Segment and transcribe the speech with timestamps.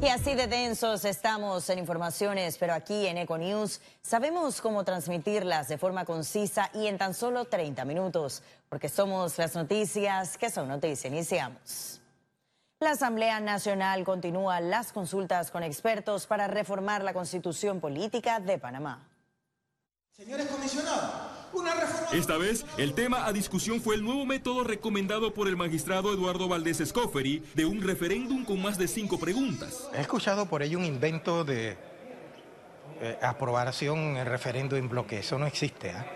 [0.00, 5.76] Y así de densos estamos en informaciones, pero aquí en Econews sabemos cómo transmitirlas de
[5.76, 11.12] forma concisa y en tan solo 30 minutos, porque somos las noticias que son noticias.
[11.12, 12.00] Iniciamos.
[12.78, 19.04] La Asamblea Nacional continúa las consultas con expertos para reformar la constitución política de Panamá.
[20.12, 21.12] Señores comisionados,
[22.12, 26.48] esta vez, el tema a discusión fue el nuevo método recomendado por el magistrado Eduardo
[26.48, 29.88] Valdés Escoferi de un referéndum con más de cinco preguntas.
[29.94, 31.76] He escuchado por ello un invento de
[33.00, 35.18] eh, aprobación en referéndum en bloque.
[35.18, 35.90] Eso no existe.
[35.90, 36.06] ¿ah?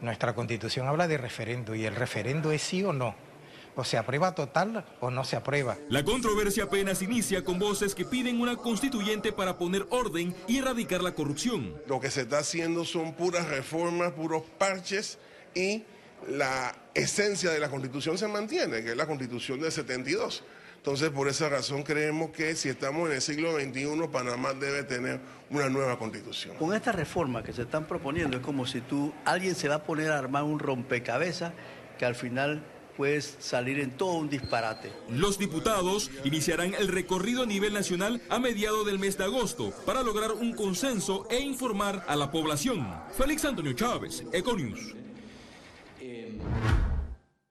[0.00, 3.31] Nuestra constitución habla de referéndum y el referéndum es sí o no
[3.76, 5.76] o se aprueba total o no se aprueba.
[5.88, 11.02] La controversia apenas inicia con voces que piden una constituyente para poner orden y erradicar
[11.02, 11.74] la corrupción.
[11.86, 15.18] Lo que se está haciendo son puras reformas, puros parches
[15.54, 15.84] y
[16.28, 20.44] la esencia de la constitución se mantiene, que es la constitución del 72.
[20.76, 25.20] Entonces, por esa razón creemos que si estamos en el siglo XXI, Panamá debe tener
[25.48, 26.56] una nueva constitución.
[26.56, 29.82] Con esta reforma que se están proponiendo es como si tú, alguien se va a
[29.84, 31.52] poner a armar un rompecabezas
[31.98, 32.64] que al final
[32.96, 34.92] puedes salir en todo un disparate.
[35.08, 40.02] Los diputados iniciarán el recorrido a nivel nacional a mediados del mes de agosto para
[40.02, 42.86] lograr un consenso e informar a la población.
[43.16, 44.94] Félix Antonio Chávez, Econius.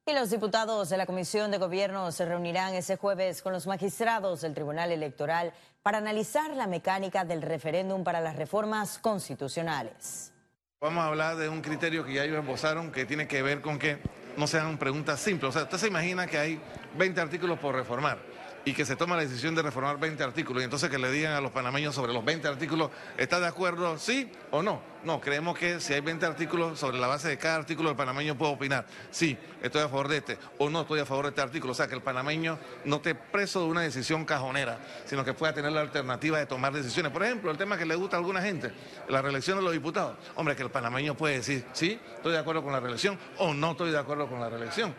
[0.08, 4.42] Y los diputados de la Comisión de Gobierno se reunirán ese jueves con los magistrados
[4.42, 5.54] del Tribunal Electoral
[5.84, 10.34] para analizar la mecánica del referéndum para las reformas constitucionales.
[10.82, 13.78] Vamos a hablar de un criterio que ya ellos esbozaron que tiene que ver con
[13.78, 14.00] que
[14.38, 15.50] no sean preguntas simples.
[15.50, 16.60] O sea, usted se imagina que hay
[16.98, 18.31] 20 artículos por reformar
[18.66, 21.34] y que se toma la decisión de reformar 20 artículos y entonces que le digan
[21.34, 24.82] a los panameños sobre los 20 artículos, ¿está de acuerdo sí o no?
[25.04, 28.38] No, creemos que si hay 20 artículos, sobre la base de cada artículo el panameño
[28.38, 31.42] puede opinar, sí, estoy a favor de este o no estoy a favor de este
[31.42, 31.72] artículo.
[31.72, 35.54] O sea, que el panameño no esté preso de una decisión cajonera, sino que pueda
[35.54, 37.12] tener la alternativa de tomar decisiones.
[37.12, 38.72] Por ejemplo, el tema que le gusta a alguna gente,
[39.10, 40.18] la reelección de los diputados.
[40.36, 43.72] Hombre, que el panameño puede decir, sí, estoy de acuerdo con la reelección o no
[43.72, 44.94] estoy de acuerdo con la reelección.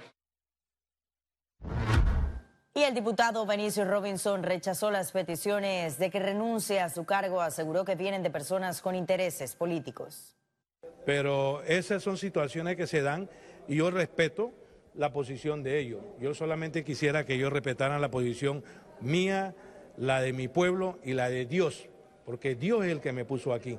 [2.74, 7.84] Y el diputado Benicio Robinson rechazó las peticiones de que renuncie a su cargo, aseguró
[7.84, 10.34] que vienen de personas con intereses políticos.
[11.04, 13.28] Pero esas son situaciones que se dan
[13.68, 14.52] y yo respeto
[14.94, 16.00] la posición de ellos.
[16.18, 18.64] Yo solamente quisiera que ellos respetaran la posición
[19.02, 19.54] mía,
[19.98, 21.90] la de mi pueblo y la de Dios,
[22.24, 23.78] porque Dios es el que me puso aquí.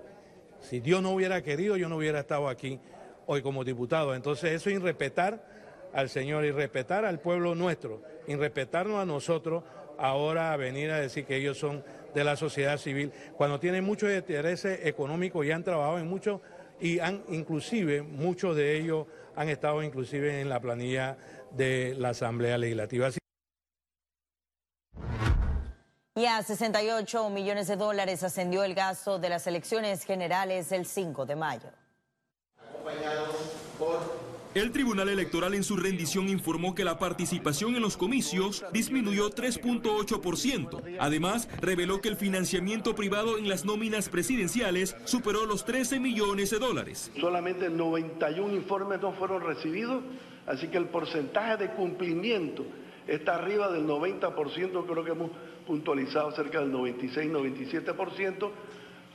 [0.62, 2.80] Si Dios no hubiera querido, yo no hubiera estado aquí
[3.26, 4.14] hoy como diputado.
[4.14, 5.63] Entonces eso es respetar
[5.94, 9.64] al Señor y respetar al pueblo nuestro, y respetarnos a nosotros,
[9.98, 11.84] ahora a venir a decir que ellos son
[12.14, 16.42] de la sociedad civil, cuando tienen muchos intereses económicos y han trabajado en muchos,
[16.80, 21.18] y han inclusive, muchos de ellos han estado inclusive en la planilla
[21.52, 23.10] de la Asamblea Legislativa.
[26.16, 31.26] Y a 68 millones de dólares ascendió el gasto de las elecciones generales el 5
[31.26, 31.70] de mayo.
[34.56, 40.98] El Tribunal Electoral en su rendición informó que la participación en los comicios disminuyó 3.8%.
[41.00, 46.60] Además, reveló que el financiamiento privado en las nóminas presidenciales superó los 13 millones de
[46.60, 47.12] dólares.
[47.20, 50.04] Solamente 91 informes no fueron recibidos,
[50.46, 52.64] así que el porcentaje de cumplimiento
[53.08, 55.32] está arriba del 90%, creo que hemos
[55.66, 58.52] puntualizado cerca del 96-97%,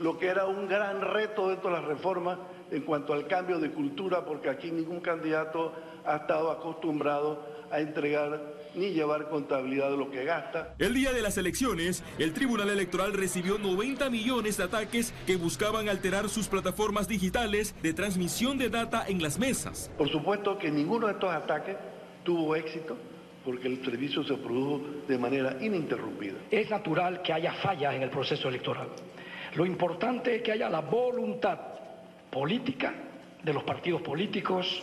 [0.00, 2.38] lo que era un gran reto dentro de las reformas
[2.70, 5.72] en cuanto al cambio de cultura, porque aquí ningún candidato
[6.04, 10.74] ha estado acostumbrado a entregar ni llevar contabilidad de lo que gasta.
[10.78, 15.88] El día de las elecciones, el Tribunal Electoral recibió 90 millones de ataques que buscaban
[15.88, 19.90] alterar sus plataformas digitales de transmisión de data en las mesas.
[19.98, 21.76] Por supuesto que ninguno de estos ataques
[22.24, 22.96] tuvo éxito
[23.44, 26.36] porque el servicio se produjo de manera ininterrumpida.
[26.50, 28.88] Es natural que haya fallas en el proceso electoral.
[29.54, 31.58] Lo importante es que haya la voluntad
[32.30, 32.94] política,
[33.42, 34.82] de los partidos políticos,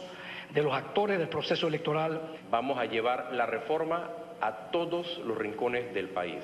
[0.53, 2.37] de los actores del proceso electoral.
[2.49, 4.09] Vamos a llevar la reforma
[4.41, 6.43] a todos los rincones del país.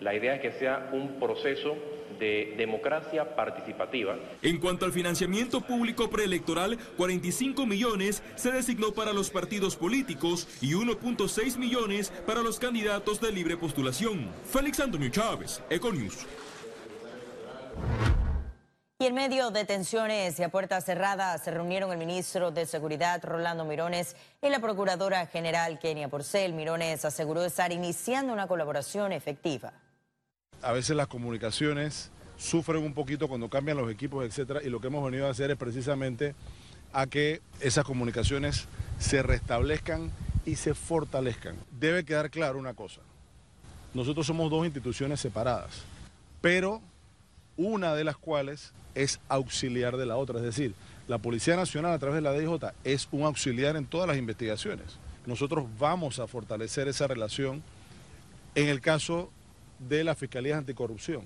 [0.00, 1.76] La idea es que sea un proceso
[2.18, 4.16] de democracia participativa.
[4.42, 10.72] En cuanto al financiamiento público preelectoral, 45 millones se designó para los partidos políticos y
[10.72, 14.28] 1.6 millones para los candidatos de libre postulación.
[14.44, 16.26] Félix Antonio Chávez, Econius.
[19.00, 23.24] Y en medio de tensiones y a puertas cerradas se reunieron el ministro de Seguridad
[23.24, 26.52] Rolando Mirones y la procuradora general Kenia Porcel.
[26.52, 29.72] Mirones aseguró estar iniciando una colaboración efectiva.
[30.60, 34.88] A veces las comunicaciones sufren un poquito cuando cambian los equipos, etcétera, y lo que
[34.88, 36.34] hemos venido a hacer es precisamente
[36.92, 38.66] a que esas comunicaciones
[38.98, 40.10] se restablezcan
[40.44, 41.56] y se fortalezcan.
[41.70, 43.00] Debe quedar claro una cosa.
[43.94, 45.84] nosotros somos dos instituciones separadas,
[46.42, 46.82] pero
[47.60, 50.74] una de las cuales es auxiliar de la otra, es decir,
[51.08, 54.98] la Policía Nacional a través de la DJ es un auxiliar en todas las investigaciones.
[55.26, 57.62] Nosotros vamos a fortalecer esa relación
[58.54, 59.30] en el caso
[59.78, 61.22] de la Fiscalía Anticorrupción.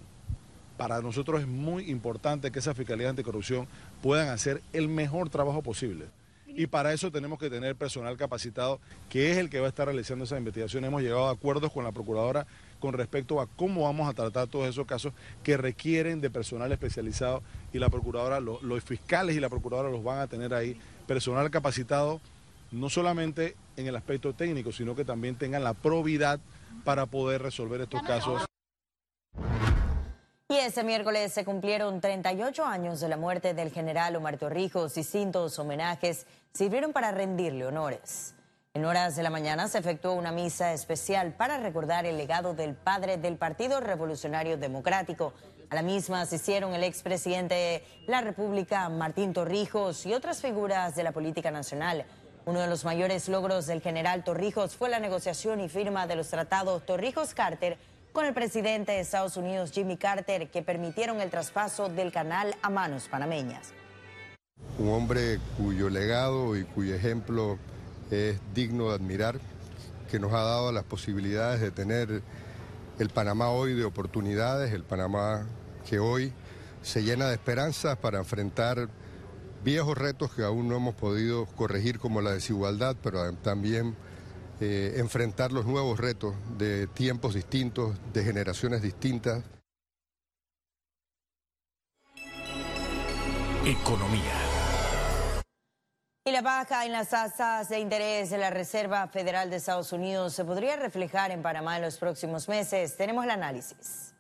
[0.77, 3.69] Para nosotros es muy importante que esas Fiscalías Anticorrupción
[4.03, 6.07] puedan hacer el mejor trabajo posible.
[6.57, 9.87] Y para eso tenemos que tener personal capacitado, que es el que va a estar
[9.87, 10.85] realizando esa investigación.
[10.85, 12.47] Hemos llegado a acuerdos con la Procuradora
[12.79, 15.13] con respecto a cómo vamos a tratar todos esos casos
[15.43, 17.43] que requieren de personal especializado
[17.73, 21.51] y la Procuradora, los, los fiscales y la Procuradora los van a tener ahí, personal
[21.51, 22.21] capacitado
[22.75, 26.41] no solamente en el aspecto técnico, sino que también tengan la probidad
[26.85, 28.45] para poder resolver estos casos.
[30.51, 34.95] Y ese miércoles se cumplieron 38 años de la muerte del general Omar Torrijos.
[34.95, 38.35] Distintos homenajes sirvieron para rendirle honores.
[38.75, 42.75] En horas de la mañana se efectuó una misa especial para recordar el legado del
[42.75, 45.33] padre del Partido Revolucionario Democrático.
[45.71, 51.05] A la misma asistieron el expresidente de la República, Martín Torrijos, y otras figuras de
[51.05, 52.05] la política nacional.
[52.45, 56.29] Uno de los mayores logros del general Torrijos fue la negociación y firma de los
[56.29, 57.79] tratados Torrijos-Carter
[58.15, 62.71] con el presidente de Estados Unidos, Jimmy Carter, que permitieron el traspaso del canal a
[62.71, 63.73] manos panameñas.
[64.79, 67.59] Un hombre cuyo legado y cuyo ejemplo
[68.13, 69.41] es digno de admirar,
[70.09, 72.23] que nos ha dado las posibilidades de tener
[73.01, 75.45] el Panamá hoy de oportunidades, el Panamá
[75.85, 76.33] que hoy
[76.83, 78.89] se llena de esperanzas para enfrentar
[79.65, 83.97] viejos retos que aún no hemos podido corregir como la desigualdad, pero también
[84.61, 89.43] eh, enfrentar los nuevos retos de tiempos distintos, de generaciones distintas.
[93.65, 94.33] Economía.
[96.27, 100.33] Y la baja en las tasas de interés de la Reserva Federal de Estados Unidos
[100.33, 102.97] se podría reflejar en Panamá en los próximos meses.
[102.97, 104.14] Tenemos el análisis.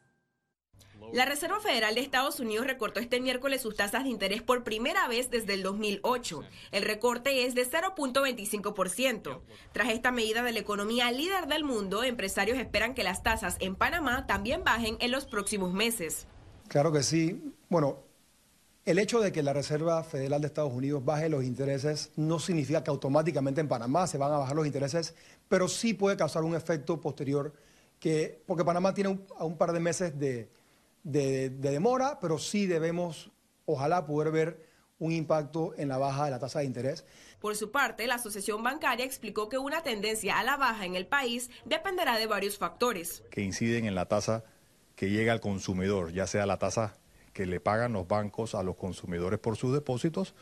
[1.12, 5.06] La Reserva Federal de Estados Unidos recortó este miércoles sus tasas de interés por primera
[5.06, 6.42] vez desde el 2008.
[6.72, 9.40] El recorte es de 0.25%.
[9.72, 13.76] Tras esta medida de la economía líder del mundo, empresarios esperan que las tasas en
[13.76, 16.26] Panamá también bajen en los próximos meses.
[16.68, 17.54] Claro que sí.
[17.68, 17.98] Bueno,
[18.84, 22.82] el hecho de que la Reserva Federal de Estados Unidos baje los intereses no significa
[22.82, 25.14] que automáticamente en Panamá se van a bajar los intereses,
[25.48, 27.52] pero sí puede causar un efecto posterior,
[28.00, 30.50] que, porque Panamá tiene un, un par de meses de,
[31.04, 33.30] de, de demora, pero sí debemos,
[33.64, 37.04] ojalá, poder ver un impacto en la baja de la tasa de interés.
[37.40, 41.06] Por su parte, la Asociación Bancaria explicó que una tendencia a la baja en el
[41.06, 43.22] país dependerá de varios factores.
[43.30, 44.44] Que inciden en la tasa
[44.96, 46.96] que llega al consumidor, ya sea la tasa
[47.32, 50.34] que le pagan los bancos a los consumidores por sus depósitos,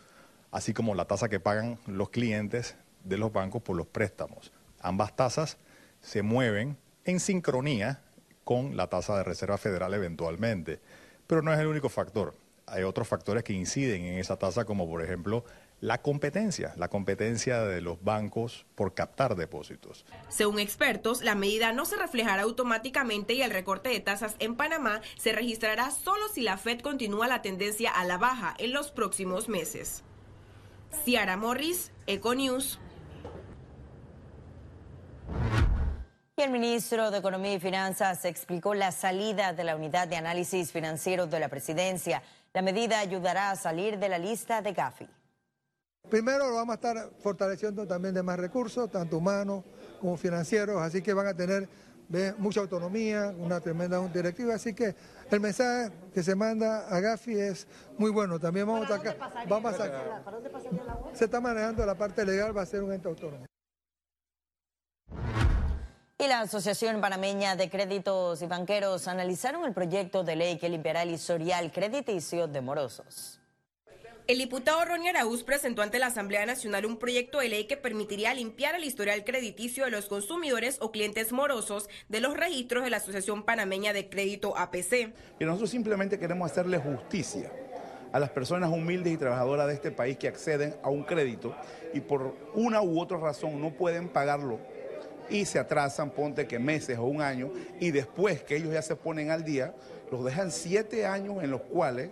[0.50, 4.52] así como la tasa que pagan los clientes de los bancos por los préstamos.
[4.80, 5.56] Ambas tasas
[6.02, 8.02] se mueven en sincronía
[8.44, 10.80] con la tasa de Reserva Federal eventualmente,
[11.26, 12.34] pero no es el único factor.
[12.66, 15.44] Hay otros factores que inciden en esa tasa, como por ejemplo
[15.82, 20.06] la competencia, la competencia de los bancos por captar depósitos.
[20.28, 25.00] Según expertos, la medida no se reflejará automáticamente y el recorte de tasas en Panamá
[25.18, 29.48] se registrará solo si la Fed continúa la tendencia a la baja en los próximos
[29.48, 30.04] meses.
[31.04, 32.78] Ciara Morris, Econews.
[36.34, 40.72] Y el ministro de Economía y Finanzas explicó la salida de la unidad de análisis
[40.72, 42.22] financiero de la presidencia.
[42.54, 45.06] La medida ayudará a salir de la lista de Gafi.
[46.08, 49.62] Primero vamos a estar fortaleciendo también de más recursos, tanto humanos
[50.00, 51.68] como financieros, así que van a tener
[52.38, 54.94] mucha autonomía, una tremenda directiva, así que
[55.30, 57.66] el mensaje que se manda a Gafi es
[57.98, 58.40] muy bueno.
[58.40, 60.24] También vamos a sacar, vamos a sacar,
[61.12, 63.44] se está manejando la parte legal, va a ser un ente autónomo.
[66.22, 71.02] Y la Asociación Panameña de Créditos y Banqueros analizaron el proyecto de ley que limpiará
[71.02, 73.40] el historial crediticio de morosos.
[74.28, 78.32] El diputado Ronnie Araúz presentó ante la Asamblea Nacional un proyecto de ley que permitiría
[78.34, 82.98] limpiar el historial crediticio de los consumidores o clientes morosos de los registros de la
[82.98, 85.12] Asociación Panameña de Crédito APC.
[85.40, 87.50] Y nosotros simplemente queremos hacerle justicia
[88.12, 91.56] a las personas humildes y trabajadoras de este país que acceden a un crédito
[91.92, 94.60] y por una u otra razón no pueden pagarlo
[95.32, 98.94] y se atrasan, ponte que meses o un año, y después que ellos ya se
[98.94, 99.74] ponen al día,
[100.10, 102.10] los dejan siete años en los cuales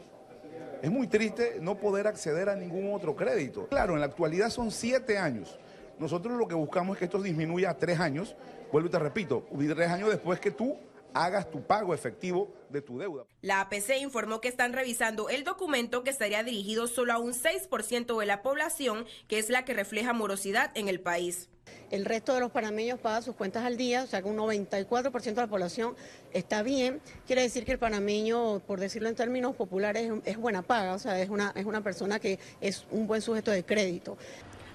[0.82, 3.66] es muy triste no poder acceder a ningún otro crédito.
[3.68, 5.58] Claro, en la actualidad son siete años.
[5.98, 8.34] Nosotros lo que buscamos es que esto disminuya a tres años.
[8.72, 10.78] Vuelvo y te repito, tres años después que tú
[11.14, 13.24] hagas tu pago efectivo de tu deuda.
[13.42, 18.18] La APC informó que están revisando el documento que estaría dirigido solo a un 6%
[18.18, 21.48] de la población, que es la que refleja morosidad en el país.
[21.90, 25.22] El resto de los panameños paga sus cuentas al día, o sea que un 94%
[25.22, 25.96] de la población
[26.32, 27.00] está bien.
[27.26, 31.20] Quiere decir que el panameño, por decirlo en términos populares, es buena paga, o sea,
[31.20, 34.16] es una, es una persona que es un buen sujeto de crédito.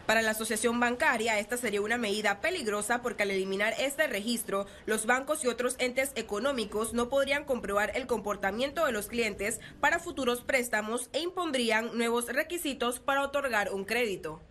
[0.05, 5.07] Para la asociación bancaria, esta sería una medida peligrosa porque al eliminar este registro, los
[5.07, 10.41] bancos y otros entes económicos no podrían comprobar el comportamiento de los clientes para futuros
[10.41, 14.41] préstamos e impondrían nuevos requisitos para otorgar un crédito.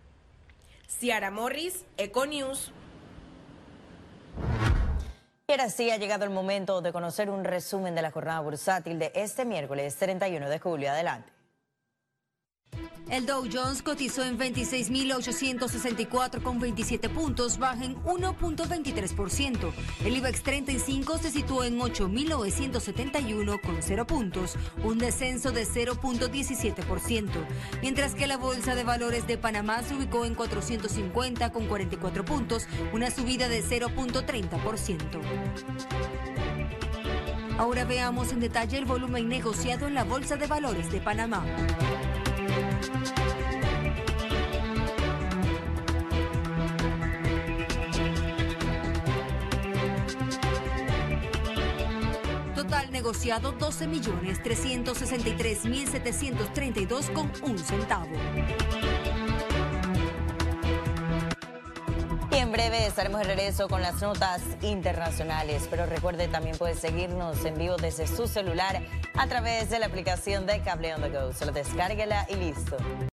[0.87, 2.73] Ciara Morris, Econews.
[5.47, 8.99] Y ahora sí ha llegado el momento de conocer un resumen de la jornada bursátil
[8.99, 10.91] de este miércoles 31 de julio.
[10.91, 11.34] Adelante.
[13.09, 19.71] El Dow Jones cotizó en 26.864 con 27 puntos, baja en 1.23%.
[20.03, 27.29] El IBEX 35 se situó en 8.971 con 0 puntos, un descenso de 0.17%,
[27.81, 32.65] mientras que la Bolsa de Valores de Panamá se ubicó en 450 con 44 puntos,
[32.91, 35.21] una subida de 0.30%.
[37.59, 41.45] Ahora veamos en detalle el volumen negociado en la Bolsa de Valores de Panamá.
[52.55, 58.15] Total negociado 12 millones 363 mil 732 con un centavo.
[62.55, 65.67] Breve estaremos de regreso con las notas internacionales.
[65.69, 68.81] Pero recuerde, también puede seguirnos en vivo desde su celular
[69.13, 71.33] a través de la aplicación de Cable on the Go.
[71.33, 72.77] Solo descárguela y listo.